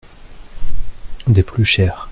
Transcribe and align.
Des 1.27 1.43
plus 1.43 1.63
chers. 1.63 2.07